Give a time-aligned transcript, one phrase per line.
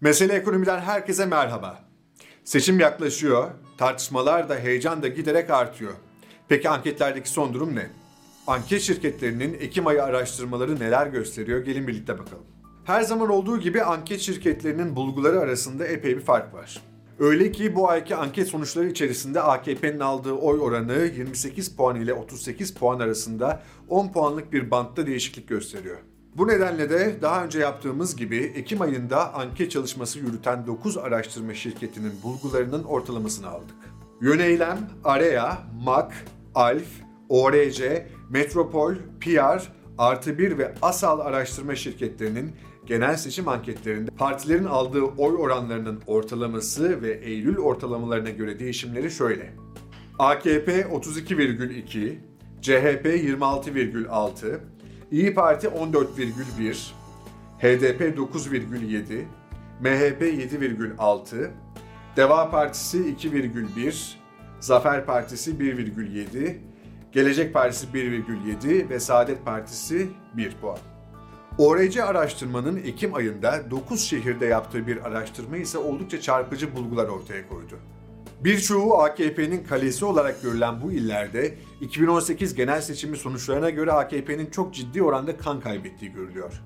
[0.00, 1.78] Mesele ekonomiden herkese merhaba.
[2.44, 5.92] Seçim yaklaşıyor, tartışmalar da heyecan da giderek artıyor.
[6.48, 7.90] Peki anketlerdeki son durum ne?
[8.46, 11.64] Anket şirketlerinin Ekim ayı araştırmaları neler gösteriyor?
[11.64, 12.44] Gelin birlikte bakalım.
[12.84, 16.82] Her zaman olduğu gibi anket şirketlerinin bulguları arasında epey bir fark var.
[17.18, 22.74] Öyle ki bu ayki anket sonuçları içerisinde AKP'nin aldığı oy oranı 28 puan ile 38
[22.74, 25.98] puan arasında 10 puanlık bir bantta değişiklik gösteriyor.
[26.40, 32.12] Bu nedenle de daha önce yaptığımız gibi Ekim ayında anket çalışması yürüten 9 araştırma şirketinin
[32.22, 33.76] bulgularının ortalamasını aldık.
[34.20, 36.12] Yöneylem, Area, MAK,
[36.54, 36.86] ALF,
[37.28, 42.52] ORC, Metropol, PR, Artı 1 ve ASAL araştırma şirketlerinin
[42.86, 49.52] genel seçim anketlerinde partilerin aldığı oy oranlarının ortalaması ve Eylül ortalamalarına göre değişimleri şöyle.
[50.18, 52.16] AKP 32,2,
[52.62, 54.60] CHP 26,6,
[55.10, 56.90] İyi Parti 14,1,
[57.58, 59.24] HDP 9,7,
[59.80, 61.50] MHP 7,6,
[62.16, 64.14] Deva Partisi 2,1,
[64.60, 66.56] Zafer Partisi 1,7,
[67.12, 70.78] Gelecek Partisi 1,7 ve Saadet Partisi 1 puan.
[71.58, 77.78] ORC araştırmanın Ekim ayında 9 şehirde yaptığı bir araştırma ise oldukça çarpıcı bulgular ortaya koydu.
[78.44, 85.02] Birçoğu AKP'nin kalesi olarak görülen bu illerde 2018 genel seçimi sonuçlarına göre AKP'nin çok ciddi
[85.02, 86.62] oranda kan kaybettiği görülüyor.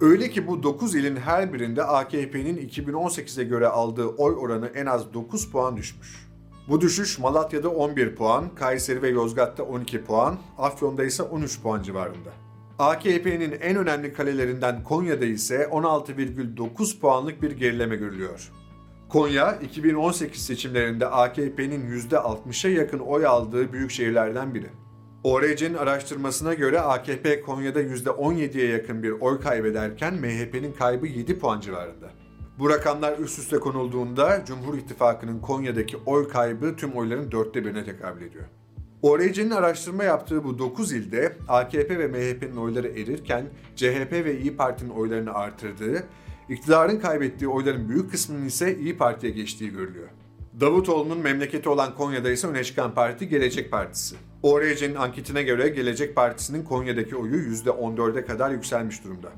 [0.00, 5.14] Öyle ki bu 9 ilin her birinde AKP'nin 2018'e göre aldığı oy oranı en az
[5.14, 6.28] 9 puan düşmüş.
[6.68, 12.30] Bu düşüş Malatya'da 11 puan, Kayseri ve Yozgat'ta 12 puan, Afyon'da ise 13 puan civarında.
[12.78, 18.52] AKP'nin en önemli kalelerinden Konya'da ise 16,9 puanlık bir gerileme görülüyor.
[19.08, 24.66] Konya 2018 seçimlerinde AKP'nin %60'a yakın oy aldığı büyük şehirlerden biri.
[25.24, 32.10] ORC'nin araştırmasına göre AKP Konya'da %17'ye yakın bir oy kaybederken MHP'nin kaybı 7 puan civarında.
[32.58, 38.22] Bu rakamlar üst üste konulduğunda Cumhur İttifakı'nın Konya'daki oy kaybı tüm oyların dörtte birine tekabül
[38.22, 38.44] ediyor.
[39.02, 43.44] ORC'nin araştırma yaptığı bu 9 ilde AKP ve MHP'nin oyları erirken
[43.76, 46.04] CHP ve İyi Parti'nin oylarını artırdığı,
[46.48, 50.08] iktidarın kaybettiği oyların büyük kısmının ise İyi Parti'ye geçtiği görülüyor.
[50.60, 54.16] Davutoğlu'nun memleketi olan Konya'da ise öne çıkan parti Gelecek Partisi.
[54.42, 59.28] ORC'nin anketine göre Gelecek Partisi'nin Konya'daki oyu %14'e kadar yükselmiş durumda.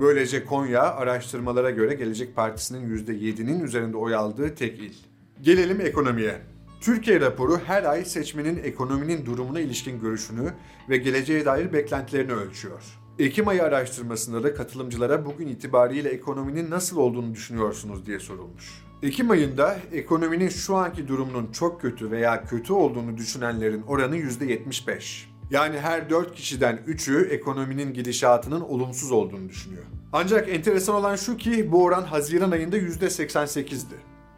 [0.00, 4.94] Böylece Konya araştırmalara göre Gelecek Partisi'nin %7'nin üzerinde oy aldığı tek il.
[5.42, 6.40] Gelelim ekonomiye.
[6.80, 10.52] Türkiye raporu her ay seçmenin ekonominin durumuna ilişkin görüşünü
[10.88, 12.82] ve geleceğe dair beklentilerini ölçüyor.
[13.18, 18.84] Ekim ayı araştırmasında da katılımcılara bugün itibariyle ekonominin nasıl olduğunu düşünüyorsunuz diye sorulmuş.
[19.02, 25.24] Ekim ayında ekonominin şu anki durumunun çok kötü veya kötü olduğunu düşünenlerin oranı %75.
[25.50, 29.84] Yani her 4 kişiden 3'ü ekonominin gidişatının olumsuz olduğunu düşünüyor.
[30.12, 33.94] Ancak enteresan olan şu ki bu oran Haziran ayında %88'di.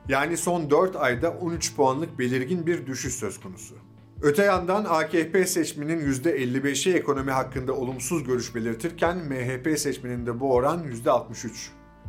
[0.09, 3.75] Yani son 4 ayda 13 puanlık belirgin bir düşüş söz konusu.
[4.27, 11.51] Öte yandan AKP seçmeninin %55'i ekonomi hakkında olumsuz görüş belirtirken MHP seçmeninde bu oran %63.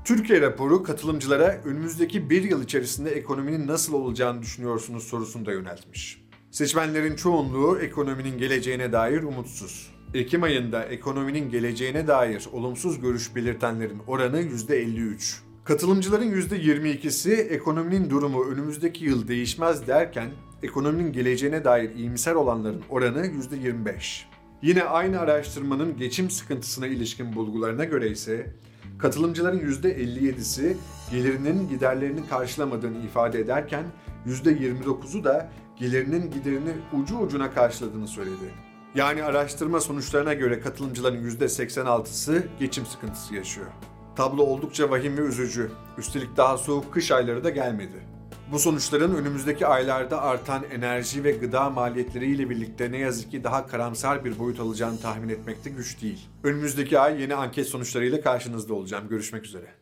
[0.06, 6.22] Türkiye raporu katılımcılara önümüzdeki bir yıl içerisinde ekonominin nasıl olacağını düşünüyorsunuz sorusunu da yöneltmiş.
[6.52, 9.94] Seçmenlerin çoğunluğu ekonominin geleceğine dair umutsuz.
[10.14, 15.38] Ekim ayında ekonominin geleceğine dair olumsuz görüş belirtenlerin oranı %53.
[15.64, 20.30] Katılımcıların %22'si ekonominin durumu önümüzdeki yıl değişmez derken
[20.64, 24.24] ekonominin geleceğine dair iyimser olanların oranı %25.
[24.62, 28.54] Yine aynı araştırmanın geçim sıkıntısına ilişkin bulgularına göre ise
[29.00, 30.76] katılımcıların %57'si
[31.12, 33.84] gelirinin giderlerini karşılamadığını ifade ederken
[34.28, 38.68] %29'u da gelirinin giderini ucu ucuna karşıladığını söyledi.
[38.96, 43.68] Yani araştırma sonuçlarına göre katılımcıların %86'sı geçim sıkıntısı yaşıyor.
[44.16, 45.72] Tablo oldukça vahim ve üzücü.
[45.98, 48.17] Üstelik daha soğuk kış ayları da gelmedi.
[48.52, 54.26] Bu sonuçların önümüzdeki aylarda artan enerji ve gıda maliyetleriyle birlikte ne yazık ki daha karamsar
[54.26, 56.28] bir boyut alacağını tahmin etmekte güç değil.
[56.44, 59.10] Önümüzdeki ay yeni anket sonuçlarıyla karşınızda olacağım.
[59.10, 59.78] Görüşmek üzere.